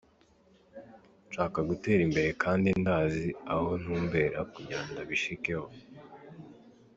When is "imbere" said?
2.07-2.29